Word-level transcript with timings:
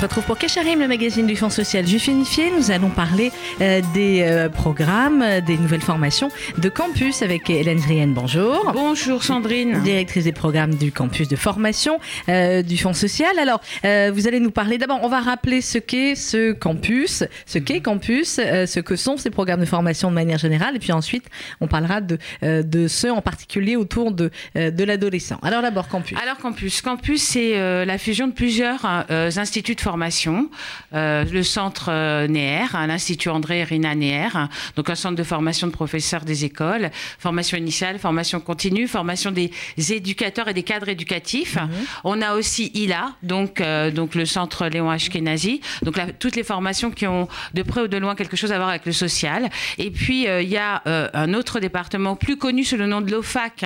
se 0.00 0.06
retrouve 0.06 0.24
pour 0.24 0.38
Cacharim, 0.38 0.80
le 0.80 0.88
magazine 0.88 1.26
du 1.26 1.36
Fonds 1.36 1.50
social 1.50 1.86
juif 1.86 2.06
unifié. 2.06 2.50
Nous 2.56 2.70
allons 2.70 2.88
parler 2.88 3.30
euh, 3.60 3.82
des 3.92 4.22
euh, 4.22 4.48
programmes, 4.48 5.20
euh, 5.20 5.42
des 5.42 5.58
nouvelles 5.58 5.82
formations 5.82 6.30
de 6.56 6.70
campus 6.70 7.20
avec 7.20 7.50
Hélène 7.50 7.80
Grienne. 7.80 8.14
Bonjour. 8.14 8.70
Bonjour 8.72 9.22
Sandrine. 9.22 9.82
Directrice 9.82 10.24
des 10.24 10.32
programmes 10.32 10.74
du 10.74 10.90
campus 10.90 11.28
de 11.28 11.36
formation 11.36 12.00
euh, 12.30 12.62
du 12.62 12.78
Fonds 12.78 12.94
social. 12.94 13.38
Alors, 13.38 13.60
euh, 13.84 14.10
vous 14.14 14.26
allez 14.26 14.40
nous 14.40 14.50
parler. 14.50 14.78
D'abord, 14.78 15.00
on 15.02 15.08
va 15.08 15.20
rappeler 15.20 15.60
ce 15.60 15.76
qu'est 15.76 16.14
ce 16.14 16.52
campus, 16.52 17.22
ce 17.44 17.58
qu'est 17.58 17.82
campus, 17.82 18.38
euh, 18.38 18.64
ce 18.64 18.80
que 18.80 18.96
sont 18.96 19.18
ces 19.18 19.28
programmes 19.28 19.60
de 19.60 19.66
formation 19.66 20.08
de 20.08 20.14
manière 20.14 20.38
générale. 20.38 20.76
Et 20.76 20.78
puis 20.78 20.92
ensuite, 20.92 21.26
on 21.60 21.66
parlera 21.66 22.00
de, 22.00 22.16
euh, 22.42 22.62
de 22.62 22.88
ceux 22.88 23.12
en 23.12 23.20
particulier 23.20 23.76
autour 23.76 24.12
de, 24.12 24.30
euh, 24.56 24.70
de 24.70 24.82
l'adolescent. 24.84 25.38
Alors 25.42 25.60
d'abord, 25.60 25.88
campus. 25.88 26.16
Alors 26.22 26.38
campus, 26.38 26.80
campus 26.80 27.22
c'est 27.22 27.58
euh, 27.58 27.84
la 27.84 27.98
fusion 27.98 28.28
de 28.28 28.32
plusieurs 28.32 28.80
euh, 29.10 29.30
instituts 29.36 29.74
de 29.74 29.80
formation, 29.80 29.89
Euh, 30.94 31.24
le 31.24 31.42
centre 31.42 31.86
euh, 31.88 32.26
Neher, 32.28 32.66
hein, 32.74 32.86
l'institut 32.86 33.28
André 33.28 33.64
Rina 33.64 33.90
hein, 33.90 34.48
donc 34.76 34.90
un 34.90 34.94
centre 34.94 35.16
de 35.16 35.22
formation 35.22 35.66
de 35.66 35.72
professeurs 35.72 36.24
des 36.24 36.44
écoles, 36.44 36.90
formation 37.18 37.56
initiale, 37.56 37.98
formation 37.98 38.40
continue, 38.40 38.86
formation 38.86 39.30
des 39.30 39.50
éducateurs 39.76 40.48
et 40.48 40.54
des 40.54 40.62
cadres 40.62 40.88
éducatifs. 40.88 41.58
On 42.04 42.22
a 42.22 42.34
aussi 42.34 42.70
ILA, 42.74 43.12
donc 43.22 43.60
euh, 43.60 43.90
donc 43.90 44.14
le 44.14 44.26
centre 44.26 44.66
Léon 44.66 44.90
Ashkenazi, 44.90 45.60
donc 45.82 45.98
toutes 46.18 46.36
les 46.36 46.44
formations 46.44 46.90
qui 46.90 47.06
ont 47.06 47.28
de 47.54 47.62
près 47.62 47.82
ou 47.82 47.88
de 47.88 47.96
loin 47.96 48.14
quelque 48.14 48.36
chose 48.36 48.52
à 48.52 48.56
voir 48.56 48.68
avec 48.68 48.86
le 48.86 48.92
social. 48.92 49.48
Et 49.78 49.90
puis 49.90 50.26
il 50.26 50.48
y 50.48 50.56
a 50.56 50.82
un 50.86 51.34
autre 51.34 51.60
département 51.60 52.16
plus 52.16 52.36
connu 52.36 52.64
sous 52.64 52.76
le 52.76 52.86
nom 52.86 53.00
de 53.00 53.10
l'OFAC 53.10 53.64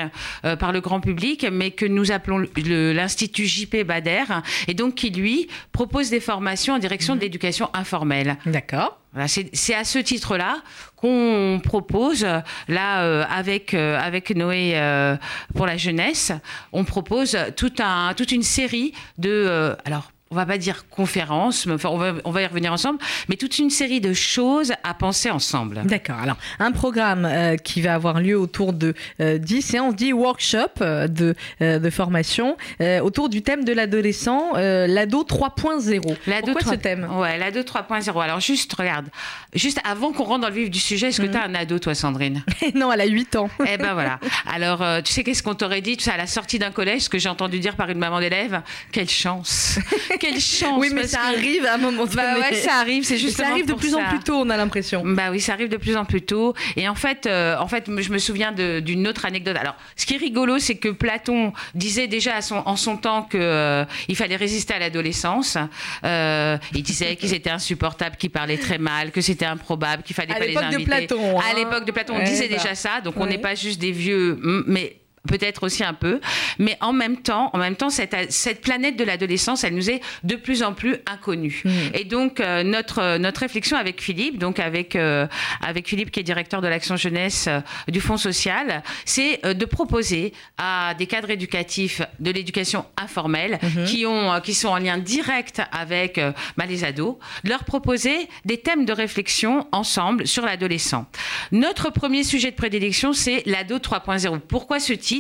par 0.58 0.72
le 0.72 0.80
grand 0.80 1.00
public, 1.00 1.46
mais 1.50 1.70
que 1.70 1.86
nous 1.86 2.12
appelons 2.12 2.44
l'Institut 2.56 3.46
JP 3.46 3.84
Bader, 3.86 4.24
et 4.68 4.74
donc 4.74 4.94
qui 4.94 5.10
lui 5.10 5.48
propose 5.72 6.10
des 6.10 6.13
formations 6.20 6.74
en 6.74 6.78
direction 6.78 7.16
de 7.16 7.20
l'éducation 7.20 7.70
informelle. 7.74 8.36
D'accord. 8.46 8.98
Voilà, 9.12 9.28
c'est 9.28 9.74
à 9.74 9.84
ce 9.84 10.00
titre-là 10.00 10.56
qu'on 10.96 11.60
propose, 11.62 12.26
là, 12.66 13.02
euh, 13.04 13.24
avec, 13.30 13.72
euh, 13.72 13.96
avec 13.96 14.34
Noé 14.34 14.72
euh, 14.74 15.16
pour 15.54 15.66
la 15.66 15.76
jeunesse, 15.76 16.32
on 16.72 16.82
propose 16.82 17.38
tout 17.56 17.72
un, 17.78 18.12
toute 18.14 18.32
une 18.32 18.42
série 18.42 18.92
de. 19.18 19.76
alors, 19.84 20.10
on 20.34 20.36
va 20.36 20.46
pas 20.46 20.58
dire 20.58 20.88
conférences, 20.90 21.64
mais 21.66 21.74
enfin, 21.74 21.90
on 21.90 21.96
va, 21.96 22.14
on 22.24 22.32
va 22.32 22.42
y 22.42 22.46
revenir 22.46 22.72
ensemble, 22.72 22.98
mais 23.28 23.36
toute 23.36 23.58
une 23.60 23.70
série 23.70 24.00
de 24.00 24.12
choses 24.12 24.72
à 24.82 24.92
penser 24.92 25.30
ensemble. 25.30 25.82
D'accord. 25.84 26.18
Alors, 26.20 26.36
un 26.58 26.72
programme 26.72 27.24
euh, 27.24 27.56
qui 27.56 27.80
va 27.80 27.94
avoir 27.94 28.20
lieu 28.20 28.36
autour 28.36 28.72
de 28.72 28.94
euh, 29.20 29.38
10 29.38 29.62
séances, 29.62 29.94
10 29.94 30.12
workshops 30.12 30.80
euh, 30.80 31.06
de, 31.06 31.36
euh, 31.62 31.78
de 31.78 31.90
formation 31.90 32.56
autour 33.02 33.28
du 33.28 33.42
thème 33.42 33.64
de 33.64 33.72
l'adolescent, 33.72 34.52
l'ado 34.54 35.22
3.0. 35.22 36.16
L'ado 36.26 36.46
Pourquoi 36.46 36.60
3 36.60 36.72
ce 36.72 36.78
thème? 36.78 37.08
Ouais, 37.12 37.38
l'ado 37.38 37.60
3.0. 37.60 38.22
Alors 38.22 38.40
juste, 38.40 38.72
regarde, 38.74 39.06
juste 39.54 39.80
avant 39.88 40.12
qu'on 40.12 40.24
rentre 40.24 40.40
dans 40.40 40.48
le 40.48 40.54
vif 40.54 40.70
du 40.70 40.80
sujet, 40.80 41.08
est-ce 41.08 41.20
que 41.20 41.26
tu 41.26 41.36
as 41.36 41.44
un 41.44 41.54
ado, 41.54 41.78
toi, 41.78 41.94
Sandrine? 41.94 42.42
Non, 42.74 42.92
elle 42.92 43.02
a 43.02 43.06
8 43.06 43.36
ans. 43.36 43.48
Eh 43.68 43.76
ben 43.76 43.94
voilà. 43.94 44.18
Alors, 44.52 44.82
tu 45.04 45.12
sais 45.12 45.22
qu'est-ce 45.22 45.42
qu'on 45.42 45.54
t'aurait 45.54 45.80
dit, 45.80 45.96
tu 45.96 46.04
sais, 46.04 46.10
à 46.10 46.16
la 46.16 46.26
sortie 46.26 46.58
d'un 46.58 46.72
collège, 46.72 47.02
ce 47.02 47.08
que 47.08 47.18
j'ai 47.18 47.28
entendu 47.28 47.60
dire 47.60 47.76
par 47.76 47.88
une 47.90 47.98
maman 47.98 48.18
d'élève? 48.20 48.62
Quelle 48.90 49.08
chance 49.08 49.78
Quelle 50.24 50.40
chance 50.40 50.78
Oui, 50.78 50.88
mais 50.92 51.06
ça 51.06 51.18
que- 51.18 51.36
arrive 51.38 51.64
à 51.66 51.74
un 51.74 51.78
moment 51.78 52.04
donné. 52.04 52.16
Bah 52.16 52.38
ouais, 52.38 52.54
ça 52.54 52.74
arrive, 52.76 53.04
c'est 53.04 53.18
justement 53.18 53.46
Ça 53.48 53.52
arrive 53.52 53.66
de 53.66 53.74
plus 53.74 53.94
en 53.94 54.04
plus 54.04 54.20
tôt, 54.20 54.34
on 54.36 54.50
a 54.50 54.56
l'impression. 54.56 55.02
Bah 55.04 55.24
oui, 55.30 55.40
ça 55.40 55.52
arrive 55.52 55.68
de 55.68 55.76
plus 55.76 55.96
en 55.96 56.04
plus 56.04 56.22
tôt. 56.22 56.54
Et 56.76 56.88
en 56.88 56.94
fait, 56.94 57.26
euh, 57.26 57.56
en 57.58 57.68
fait, 57.68 57.84
je 58.00 58.10
me 58.10 58.18
souviens 58.18 58.52
d'une 58.52 59.06
autre 59.08 59.24
anecdote. 59.26 59.56
Alors, 59.56 59.76
ce 59.96 60.06
qui 60.06 60.14
est 60.14 60.18
rigolo, 60.18 60.58
c'est 60.58 60.76
que 60.76 60.88
Platon 60.88 61.52
disait 61.74 62.06
déjà 62.06 62.36
à 62.36 62.42
son, 62.42 62.62
en 62.64 62.76
son 62.76 62.96
temps 62.96 63.22
que 63.22 63.38
euh, 63.38 63.84
il 64.08 64.16
fallait 64.16 64.36
résister 64.36 64.74
à 64.74 64.78
l'adolescence. 64.78 65.58
Euh, 66.04 66.56
il 66.74 66.82
disait 66.82 67.16
qu'ils 67.16 67.34
étaient 67.34 67.50
insupportables, 67.50 68.16
qu'ils 68.16 68.30
parlaient 68.30 68.56
très 68.58 68.78
mal, 68.78 69.10
que 69.10 69.20
c'était 69.20 69.44
improbable, 69.46 70.02
qu'il 70.02 70.16
fallait 70.16 70.32
À 70.32 70.36
pas 70.36 70.40
les 70.42 70.48
l'époque 70.48 70.62
de 70.70 70.74
inviter. 70.76 70.84
Platon, 70.90 71.38
hein. 71.38 71.42
À 71.50 71.54
l'époque 71.54 71.84
de 71.84 71.92
Platon, 71.92 72.14
on 72.14 72.18
Ouais, 72.18 72.24
disait 72.24 72.48
bah. 72.48 72.56
déjà 72.56 72.74
ça. 72.74 73.00
Donc, 73.02 73.14
on 73.18 73.26
n'est 73.26 73.38
pas 73.38 73.54
juste 73.54 73.80
des 73.80 73.92
vieux, 73.92 74.38
mais 74.66 74.96
peut-être 75.28 75.62
aussi 75.64 75.82
un 75.84 75.94
peu, 75.94 76.20
mais 76.58 76.76
en 76.80 76.92
même 76.92 77.16
temps, 77.22 77.50
en 77.52 77.58
même 77.58 77.76
temps, 77.76 77.90
cette, 77.90 78.14
cette 78.30 78.60
planète 78.60 78.96
de 78.96 79.04
l'adolescence, 79.04 79.64
elle 79.64 79.74
nous 79.74 79.90
est 79.90 80.00
de 80.22 80.36
plus 80.36 80.62
en 80.62 80.74
plus 80.74 80.96
inconnue. 81.06 81.62
Mm. 81.64 81.70
Et 81.94 82.04
donc 82.04 82.40
euh, 82.40 82.62
notre 82.62 83.00
euh, 83.00 83.18
notre 83.18 83.40
réflexion 83.40 83.76
avec 83.76 84.02
Philippe, 84.02 84.38
donc 84.38 84.58
avec 84.58 84.96
euh, 84.96 85.26
avec 85.66 85.88
Philippe 85.88 86.10
qui 86.10 86.20
est 86.20 86.24
directeur 86.24 86.60
de 86.60 86.68
l'action 86.68 86.96
jeunesse 86.96 87.46
euh, 87.48 87.60
du 87.88 88.00
Fonds 88.00 88.16
social, 88.16 88.82
c'est 89.04 89.40
de 89.42 89.64
proposer 89.64 90.32
à 90.58 90.94
des 90.98 91.06
cadres 91.06 91.30
éducatifs 91.30 92.02
de 92.20 92.30
l'éducation 92.30 92.84
informelle 92.96 93.58
Mhm. 93.62 93.84
qui 93.86 94.06
ont 94.06 94.40
qui 94.42 94.54
sont 94.54 94.68
en 94.68 94.78
lien 94.78 94.98
direct 94.98 95.62
avec 95.72 96.20
bah, 96.56 96.64
les 96.66 96.84
ados, 96.84 97.16
de 97.44 97.50
leur 97.50 97.64
proposer 97.64 98.28
des 98.44 98.58
thèmes 98.58 98.84
de 98.84 98.92
réflexion 98.92 99.66
ensemble 99.72 100.26
sur 100.26 100.44
l'adolescent. 100.44 101.06
Notre 101.52 101.90
premier 101.90 102.24
sujet 102.24 102.50
de 102.50 102.56
prédilection, 102.56 103.12
c'est 103.12 103.42
l'ado 103.46 103.78
3.0. 103.78 104.40
Pourquoi 104.40 104.80
ce 104.80 104.92
titre? 104.92 105.13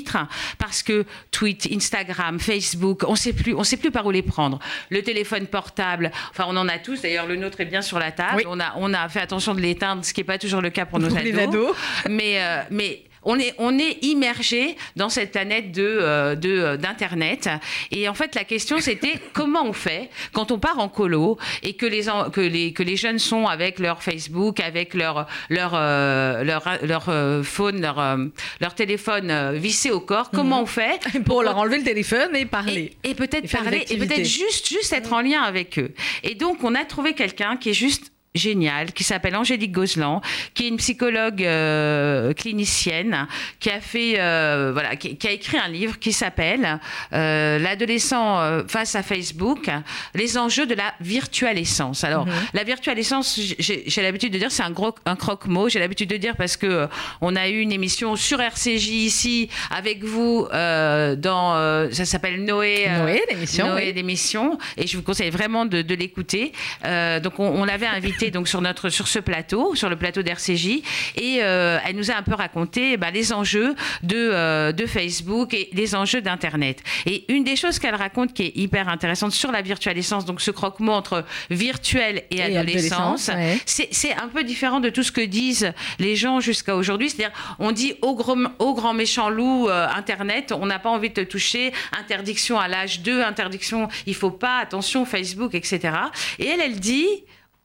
Parce 0.58 0.82
que 0.82 1.04
tweet, 1.30 1.68
Instagram, 1.72 2.38
Facebook, 2.38 3.04
on 3.06 3.16
sait 3.16 3.32
plus, 3.32 3.54
on 3.54 3.64
sait 3.64 3.76
plus 3.76 3.90
par 3.90 4.06
où 4.06 4.10
les 4.10 4.22
prendre. 4.22 4.58
Le 4.90 5.02
téléphone 5.02 5.46
portable, 5.46 6.10
enfin 6.30 6.44
on 6.48 6.56
en 6.56 6.68
a 6.68 6.78
tous. 6.78 7.02
D'ailleurs, 7.02 7.26
le 7.26 7.36
nôtre 7.36 7.60
est 7.60 7.66
bien 7.66 7.82
sur 7.82 7.98
la 7.98 8.12
table. 8.12 8.36
Oui. 8.36 8.44
On 8.46 8.60
a, 8.60 8.74
on 8.76 8.92
a 8.92 9.08
fait 9.08 9.20
attention 9.20 9.54
de 9.54 9.60
l'éteindre, 9.60 10.04
ce 10.04 10.12
qui 10.12 10.20
n'est 10.20 10.24
pas 10.24 10.38
toujours 10.38 10.60
le 10.60 10.70
cas 10.70 10.86
pour 10.86 10.98
nos 10.98 11.14
ados. 11.16 11.76
Mais, 12.08 12.42
euh, 12.42 12.62
mais 12.70 13.04
on 13.24 13.38
est, 13.38 13.54
on 13.58 13.78
est 13.78 14.04
immergé 14.04 14.76
dans 14.96 15.08
cette 15.08 15.32
planète 15.32 15.72
de, 15.72 15.82
euh, 15.82 16.34
de, 16.34 16.50
euh, 16.50 16.76
d'internet. 16.76 17.48
Et 17.90 18.08
en 18.08 18.14
fait, 18.14 18.34
la 18.34 18.44
question 18.44 18.78
c'était 18.80 19.20
comment 19.32 19.64
on 19.64 19.72
fait 19.72 20.10
quand 20.32 20.50
on 20.52 20.58
part 20.58 20.78
en 20.78 20.88
colo 20.88 21.38
et 21.62 21.74
que 21.74 21.86
les, 21.86 22.04
que 22.32 22.40
les, 22.40 22.72
que 22.72 22.82
les 22.82 22.96
jeunes 22.96 23.18
sont 23.18 23.46
avec 23.46 23.78
leur 23.78 24.02
Facebook, 24.02 24.60
avec 24.60 24.94
leur, 24.94 25.26
leur, 25.50 25.72
euh, 25.74 26.44
leur, 26.44 26.62
leur 26.82 27.08
euh, 27.08 27.42
phone, 27.42 27.80
leur, 27.80 27.98
euh, 27.98 28.26
leur 28.60 28.74
téléphone 28.74 29.54
vissé 29.54 29.90
au 29.90 30.00
corps. 30.00 30.30
Comment 30.30 30.62
on 30.62 30.66
fait 30.66 31.00
Pour 31.24 31.42
leur 31.42 31.56
enlever 31.56 31.78
le 31.78 31.84
téléphone 31.84 32.34
et 32.36 32.46
parler. 32.46 32.96
et, 33.02 33.10
et 33.10 33.14
peut-être 33.14 33.50
parler, 33.50 33.84
et 33.88 33.96
peut-être 33.96 34.24
juste, 34.24 34.68
juste 34.68 34.92
être 34.92 35.12
en 35.12 35.20
lien 35.20 35.42
avec 35.42 35.78
eux. 35.78 35.92
Et 36.22 36.34
donc, 36.34 36.62
on 36.64 36.74
a 36.74 36.84
trouvé 36.84 37.14
quelqu'un 37.14 37.56
qui 37.56 37.70
est 37.70 37.74
juste 37.74 38.13
génial, 38.34 38.92
qui 38.92 39.04
s'appelle 39.04 39.36
Angélique 39.36 39.70
Gozlan, 39.70 40.20
qui 40.54 40.64
est 40.64 40.68
une 40.68 40.76
psychologue 40.78 41.42
euh, 41.44 42.32
clinicienne, 42.32 43.28
qui 43.60 43.70
a 43.70 43.80
fait, 43.80 44.14
euh, 44.18 44.70
voilà, 44.72 44.96
qui, 44.96 45.16
qui 45.16 45.28
a 45.28 45.30
écrit 45.30 45.56
un 45.56 45.68
livre 45.68 46.00
qui 46.00 46.12
s'appelle 46.12 46.80
euh, 47.12 47.58
L'adolescent 47.60 48.64
face 48.66 48.96
à 48.96 49.02
Facebook, 49.04 49.70
les 50.14 50.36
enjeux 50.36 50.66
de 50.66 50.74
la 50.74 50.94
virtualescence. 51.00 52.02
Alors, 52.02 52.26
la 52.52 52.64
virtualescence, 52.64 53.38
j'ai 53.58 54.02
l'habitude 54.02 54.32
de 54.32 54.38
dire, 54.38 54.50
c'est 54.50 54.64
un 54.64 54.70
gros, 54.70 54.94
un 55.06 55.16
croque-mot. 55.16 55.68
J'ai 55.68 55.78
l'habitude 55.78 56.10
de 56.10 56.16
dire 56.16 56.34
parce 56.36 56.56
que 56.56 56.88
on 57.20 57.36
a 57.36 57.48
eu 57.48 57.60
une 57.60 57.72
émission 57.72 58.16
sur 58.16 58.40
RCJ 58.40 58.88
ici 58.88 59.48
avec 59.70 60.02
vous 60.02 60.48
dans, 60.50 61.88
ça 61.92 62.04
s'appelle 62.04 62.44
Noé. 62.44 62.88
Noé, 62.98 63.22
l'émission, 63.30 63.68
Noé, 63.68 63.86
oui. 63.86 63.92
l'émission. 63.92 64.58
Et 64.76 64.88
je 64.88 64.96
vous 64.96 65.04
conseille 65.04 65.30
vraiment 65.30 65.66
de, 65.66 65.82
de 65.82 65.94
l'écouter. 65.94 66.52
Donc, 66.82 67.38
on, 67.38 67.44
on 67.44 67.64
l'avait 67.64 67.86
donc 68.30 68.48
sur 68.48 68.60
notre 68.60 68.88
sur 68.88 69.08
ce 69.08 69.18
plateau, 69.18 69.74
sur 69.74 69.88
le 69.88 69.96
plateau 69.96 70.22
d'RCJ, 70.22 70.82
et 71.16 71.38
euh, 71.42 71.78
elle 71.86 71.96
nous 71.96 72.10
a 72.10 72.14
un 72.14 72.22
peu 72.22 72.34
raconté 72.34 72.96
bah, 72.96 73.10
les 73.10 73.32
enjeux 73.32 73.74
de 74.02 74.16
euh, 74.16 74.72
de 74.72 74.86
Facebook 74.86 75.54
et 75.54 75.68
les 75.72 75.94
enjeux 75.94 76.20
d'Internet. 76.20 76.82
Et 77.06 77.24
une 77.32 77.44
des 77.44 77.56
choses 77.56 77.78
qu'elle 77.78 77.94
raconte 77.94 78.32
qui 78.32 78.42
est 78.42 78.56
hyper 78.56 78.88
intéressante 78.88 79.32
sur 79.32 79.52
la 79.52 79.62
virtualisation, 79.62 80.18
donc 80.18 80.40
ce 80.40 80.50
croque-mot 80.50 80.92
entre 80.92 81.24
virtuel 81.50 82.24
et, 82.30 82.36
Et 82.36 82.42
adolescence, 82.42 83.28
adolescence, 83.28 83.28
ouais. 83.28 83.60
c'est 83.66 83.88
c'est 83.92 84.14
un 84.14 84.28
peu 84.28 84.44
différent 84.44 84.80
de 84.80 84.90
tout 84.90 85.02
ce 85.02 85.12
que 85.12 85.20
disent 85.20 85.72
les 85.98 86.16
gens 86.16 86.40
jusqu'à 86.40 86.76
aujourd'hui. 86.76 87.10
C'est-à-dire, 87.10 87.36
on 87.58 87.72
dit 87.72 87.94
au 88.02 88.14
grand, 88.14 88.36
au 88.58 88.74
grand 88.74 88.94
méchant 88.94 89.28
loup 89.28 89.68
euh, 89.68 89.86
Internet, 89.94 90.52
on 90.52 90.66
n'a 90.66 90.78
pas 90.78 90.90
envie 90.90 91.10
de 91.10 91.14
te 91.14 91.20
toucher, 91.20 91.72
interdiction 91.98 92.58
à 92.58 92.68
l'âge 92.68 93.00
2, 93.00 93.22
interdiction, 93.22 93.88
il 94.06 94.14
faut 94.14 94.30
pas, 94.30 94.58
attention, 94.58 95.04
Facebook, 95.04 95.54
etc. 95.54 95.80
Et 96.38 96.46
elle, 96.46 96.60
elle 96.60 96.80
dit, 96.80 97.06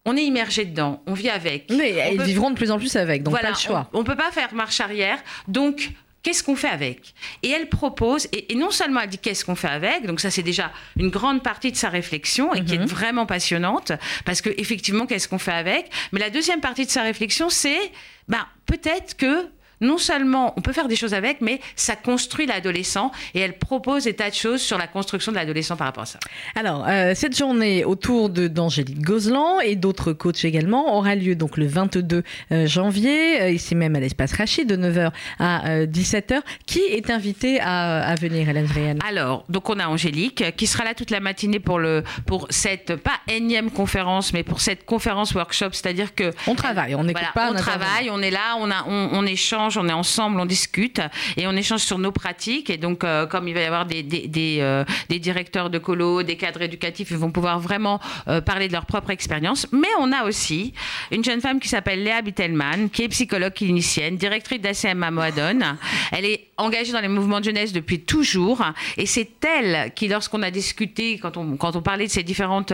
on 0.06 0.16
est 0.18 0.24
immergé 0.24 0.66
dedans, 0.66 1.02
on 1.08 1.14
vit 1.14 1.30
avec. 1.30 1.70
Mais 1.70 2.04
On 2.08 2.12
ils 2.14 2.18
peut- 2.18 2.24
vivront 2.24 2.50
de 2.52 2.56
plus 2.56 2.72
en 2.72 2.78
plus 2.80 2.96
avec, 2.96 3.24
donc 3.24 3.32
voilà, 3.32 3.50
pas 3.50 3.56
le 3.56 3.60
choix. 3.60 3.90
On, 3.94 4.00
ne 4.00 4.04
peut 4.04 4.16
pas 4.16 4.32
faire 4.32 4.54
marche 4.54 4.80
arrière, 4.80 5.20
donc. 5.48 5.92
Qu'est-ce 6.22 6.44
qu'on 6.44 6.58
fait 6.58 6.68
avec? 6.68 7.14
Et 7.44 7.50
elle 7.50 7.70
propose, 7.70 8.28
et, 8.34 8.52
et 8.52 8.56
non 8.56 8.72
seulement 8.72 9.00
elle 9.00 9.08
dit 9.08 9.18
qu'est-ce 9.20 9.46
qu'on 9.46 9.56
fait 9.56 9.70
avec, 9.70 10.06
donc 10.06 10.20
ça 10.20 10.30
c'est 10.30 10.44
déjà 10.44 10.70
une 10.98 11.08
grande 11.10 11.42
partie 11.42 11.72
de 11.72 11.78
sa 11.78 11.88
réflexion 11.88 12.54
et 12.54 12.66
qui 12.66 12.76
Mhm. 12.78 12.84
est 12.84 12.86
vraiment 12.88 13.26
passionnante, 13.26 13.94
parce 14.26 14.42
que 14.42 14.50
effectivement 14.58 15.06
qu'est-ce 15.06 15.30
qu'on 15.30 15.40
fait 15.40 15.54
avec? 15.54 15.90
Mais 16.12 16.20
la 16.20 16.30
deuxième 16.30 16.60
partie 16.60 16.86
de 16.86 16.92
sa 16.92 17.04
réflexion 17.04 17.48
c'est, 17.50 17.80
ben 18.28 18.46
peut-être 18.66 19.16
que 19.16 19.48
non 19.82 19.98
seulement 19.98 20.54
on 20.58 20.62
peut 20.62 20.74
faire 20.74 20.88
des 20.88 20.96
choses 20.96 21.14
avec, 21.14 21.42
mais 21.42 21.60
ça 21.76 21.96
construit 21.96 22.46
l'adolescent 22.46 23.12
et 23.34 23.40
elle 23.40 23.58
propose 23.58 24.04
des 24.06 24.14
tas 24.14 24.30
de 24.30 24.36
choses 24.36 24.62
sur 24.62 24.78
la 24.78 24.88
construction 24.88 25.32
de 25.32 25.38
l'adolescent 25.38 25.76
par 25.76 25.88
rapport 25.88 26.04
à 26.04 26.08
ça. 26.08 26.20
Alors, 26.56 26.86
euh, 26.88 27.14
cette 27.16 27.38
journée 27.38 27.86
autour 27.86 28.30
de 28.30 28.48
d'Angélique 28.48 29.02
Gozlan 29.02 29.60
et 29.60 29.76
d'autres 29.76 30.14
coachs 30.14 30.44
également 30.46 30.98
aura 30.98 31.16
lieu 31.16 31.36
donc 31.36 31.58
le 31.58 31.68
22 31.68 32.24
euh, 32.52 32.68
janvier, 32.68 33.42
euh, 33.42 33.52
ici 33.52 33.76
même 33.76 33.96
à 33.96 34.00
l'espace 34.00 34.34
Rachid, 34.34 34.68
de 34.68 34.76
9h 34.76 35.12
à 35.40 35.86
17h. 35.86 36.42
Qui 36.66 36.80
est 36.80 37.10
invité 37.10 37.60
à, 37.60 38.02
à 38.02 38.16
venir, 38.16 38.50
Hélène 38.50 39.00
Alors, 39.08 39.46
donc 39.50 39.70
on 39.70 39.80
a 39.80 39.88
Angélique 39.88 40.56
qui 40.56 40.68
sera 40.68 40.84
là 40.84 40.94
toute 40.94 41.12
la 41.12 41.20
matinée 41.20 41.60
pour, 41.60 41.80
le, 41.80 42.04
pour 42.26 42.48
cette, 42.50 42.96
pas 42.96 43.20
énième 43.28 43.72
conférence, 43.72 44.34
mais 44.34 44.44
pour 44.44 44.62
cette 44.62 44.86
conférence 44.86 45.34
workshop, 45.34 45.70
c'est-à-dire 45.72 46.16
que... 46.16 46.34
On 46.48 46.56
travaille, 46.56 46.96
on 46.96 47.04
n'écoute 47.04 47.24
voilà, 47.34 47.52
pas. 47.52 47.58
On 47.58 47.62
travaille, 47.62 48.10
on 48.10 48.22
est 48.22 48.32
là, 48.32 48.56
on, 48.60 48.70
a, 48.70 48.86
on, 48.88 49.10
on, 49.14 49.26
échange, 49.26 49.69
on 49.78 49.88
est 49.88 49.94
ensemble, 49.94 50.40
on 50.40 50.46
discute 50.46 51.02
et 51.38 51.48
on 51.48 51.54
échange 51.54 51.82
sur 51.82 51.98
nos 51.98 52.12
pratiques. 52.12 52.70
Et 52.70 52.78
donc, 52.78 53.04
euh, 53.04 53.26
comme 53.26 53.48
il 53.48 53.54
va 53.54 53.62
y 53.62 53.66
avoir 53.66 53.86
euh, 53.92 54.86
des, 55.10 55.20
directeurs 55.20 55.70
de 55.70 55.78
colo, 55.78 56.24
des 56.24 56.38
cadres 56.38 56.62
éducatifs, 56.62 57.12
ils 57.12 57.18
vont 57.18 57.32
pouvoir 57.32 57.60
vraiment 57.60 58.00
euh, 58.28 58.42
parler 58.42 58.68
de 58.68 58.74
leur 58.74 58.86
propre 58.86 59.12
expérience. 59.12 59.68
Mais 59.72 59.88
on 60.00 60.12
a 60.12 60.24
aussi 60.24 60.74
une 61.12 61.24
jeune 61.24 61.42
femme 61.42 61.60
qui 61.60 61.68
s'appelle 61.68 62.04
Léa 62.04 62.22
Bittelman, 62.22 62.90
qui 62.90 63.04
est 63.04 63.10
psychologue 63.10 63.54
clinicienne, 63.54 64.18
directrice 64.18 64.62
d'ACM 64.62 65.04
à 65.04 65.12
Moadone. 65.12 65.78
Elle 66.12 66.26
est 66.26 66.48
engagée 66.58 66.92
dans 66.92 67.02
les 67.02 67.08
mouvements 67.08 67.40
de 67.40 67.46
jeunesse 67.46 67.74
depuis 67.74 68.02
toujours. 68.02 68.64
Et 68.98 69.06
c'est 69.06 69.46
elle 69.46 69.94
qui, 69.94 70.08
lorsqu'on 70.08 70.42
a 70.42 70.52
discuté, 70.52 71.20
quand 71.20 71.38
on, 71.38 71.82
parlait 71.82 72.08
de 72.08 72.12
ces 72.12 72.24
différentes, 72.24 72.74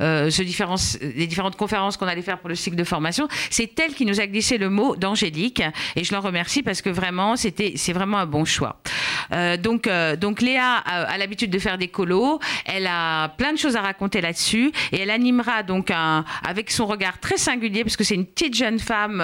différentes 0.00 1.56
conférences 1.56 1.96
qu'on 1.96 2.06
allait 2.06 2.22
faire 2.22 2.38
pour 2.38 2.48
le 2.48 2.54
cycle 2.54 2.76
de 2.76 2.84
formation, 2.84 3.28
c'est 3.50 3.78
elle 3.80 3.94
qui 3.94 4.06
nous 4.06 4.20
a 4.20 4.26
glissé 4.26 4.58
le 4.58 4.70
mot 4.70 4.96
d'Angélique. 4.96 5.62
Et 5.96 6.04
je 6.04 6.14
l'en 6.14 6.20
remercie 6.20 6.33
parce 6.62 6.82
que 6.82 6.90
vraiment, 6.90 7.36
c'était, 7.36 7.74
c'est 7.76 7.92
vraiment 7.92 8.18
un 8.18 8.26
bon 8.26 8.44
choix. 8.44 8.80
Euh, 9.32 9.56
donc, 9.56 9.86
euh, 9.86 10.16
donc 10.16 10.40
Léa 10.40 10.76
a, 10.76 11.02
a 11.04 11.18
l'habitude 11.18 11.50
de 11.50 11.58
faire 11.58 11.78
des 11.78 11.88
colos. 11.88 12.38
Elle 12.66 12.86
a 12.86 13.28
plein 13.28 13.52
de 13.52 13.58
choses 13.58 13.76
à 13.76 13.80
raconter 13.80 14.20
là-dessus 14.20 14.72
et 14.92 15.00
elle 15.00 15.10
animera 15.10 15.62
donc 15.62 15.90
un, 15.90 16.24
avec 16.46 16.70
son 16.70 16.86
regard 16.86 17.18
très 17.20 17.36
singulier 17.36 17.84
parce 17.84 17.96
que 17.96 18.04
c'est 18.04 18.14
une 18.14 18.26
petite 18.26 18.54
jeune 18.54 18.78
femme 18.78 19.20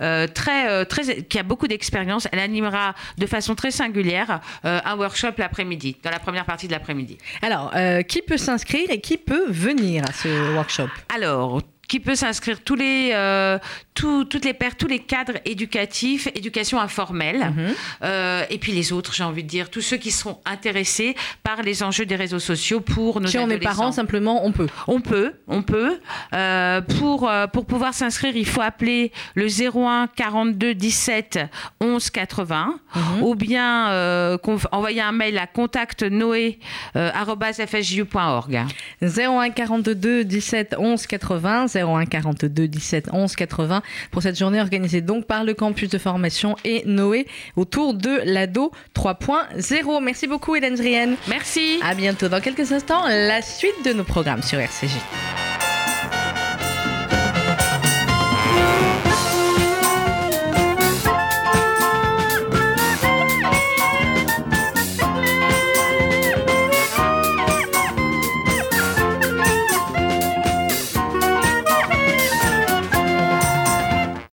euh, 0.00 0.26
très, 0.26 0.84
très, 0.86 1.22
qui 1.22 1.38
a 1.38 1.42
beaucoup 1.42 1.68
d'expérience. 1.68 2.28
Elle 2.32 2.40
animera 2.40 2.94
de 3.16 3.26
façon 3.26 3.54
très 3.54 3.70
singulière 3.70 4.40
un 4.64 4.96
workshop 4.96 5.32
l'après-midi, 5.38 5.96
dans 6.02 6.10
la 6.10 6.18
première 6.18 6.44
partie 6.44 6.66
de 6.66 6.72
l'après-midi. 6.72 7.18
Alors, 7.42 7.72
qui 8.08 8.22
peut 8.22 8.36
s'inscrire 8.36 8.90
et 8.90 9.00
qui 9.00 9.16
peut 9.16 9.46
venir 9.48 10.04
à 10.08 10.12
ce 10.12 10.54
workshop? 10.54 10.88
Alors, 11.14 11.62
qui 11.88 12.00
peut 12.00 12.14
s'inscrire 12.14 12.60
tous 12.62 12.74
les 12.74 13.10
euh, 13.14 13.58
tous, 13.94 14.24
toutes 14.26 14.44
les 14.44 14.54
pères, 14.54 14.76
tous 14.76 14.86
les 14.86 15.00
cadres 15.00 15.38
éducatifs, 15.44 16.28
éducation 16.34 16.78
informelle, 16.78 17.38
mm 17.38 17.54
-hmm. 17.56 17.74
euh, 18.04 18.44
et 18.50 18.58
puis 18.58 18.72
les 18.72 18.92
autres, 18.92 19.12
j'ai 19.14 19.24
envie 19.24 19.42
de 19.42 19.48
dire, 19.48 19.70
tous 19.70 19.80
ceux 19.80 19.96
qui 19.96 20.12
seront 20.12 20.38
intéressés 20.44 21.16
par 21.42 21.62
les 21.62 21.82
enjeux 21.82 22.06
des 22.06 22.18
réseaux 22.24 22.38
sociaux 22.52 22.80
pour 22.80 23.20
nos 23.20 23.28
si 23.28 23.38
on 23.38 23.50
est 23.50 23.58
parents, 23.58 23.90
simplement, 24.02 24.36
on 24.48 24.52
peut. 24.52 24.68
On 24.86 25.00
peut, 25.00 25.30
on 25.48 25.62
peut. 25.62 25.92
Euh, 26.34 26.80
pour 26.98 27.20
pour 27.54 27.64
pouvoir 27.72 27.92
s'inscrire, 27.94 28.36
il 28.36 28.48
faut 28.54 28.64
appeler 28.72 29.02
le 29.34 29.46
01 29.48 30.08
42 30.14 30.74
17 30.74 31.38
11 31.80 32.10
80, 32.10 32.66
mm 32.66 33.00
-hmm. 33.00 33.22
ou 33.26 33.34
bien 33.34 34.38
envoyer 34.78 35.02
un 35.10 35.16
mail 35.20 35.36
à 35.38 35.46
contact 35.58 36.00
noé 36.02 36.58
@fsju.org. 36.94 38.54
01 39.02 39.50
42 39.50 40.24
17 40.24 40.76
11 40.78 41.06
80 41.06 41.77
01 41.78 42.06
42 42.06 42.68
17 42.68 43.10
11 43.12 43.36
80 43.36 43.82
pour 44.10 44.22
cette 44.22 44.38
journée 44.38 44.60
organisée 44.60 45.00
donc 45.00 45.26
par 45.26 45.44
le 45.44 45.54
campus 45.54 45.88
de 45.88 45.98
formation 45.98 46.56
et 46.64 46.82
Noé 46.86 47.26
autour 47.56 47.94
de 47.94 48.20
l'ADO 48.24 48.72
3.0. 48.94 50.02
Merci 50.02 50.26
beaucoup 50.26 50.56
Hélène 50.56 50.74
Drienne. 50.74 51.16
Merci. 51.28 51.78
À 51.82 51.94
bientôt 51.94 52.28
dans 52.28 52.40
quelques 52.40 52.72
instants, 52.72 53.06
la 53.06 53.42
suite 53.42 53.84
de 53.84 53.92
nos 53.92 54.04
programmes 54.04 54.42
sur 54.42 54.58
RCJ. 54.58 55.47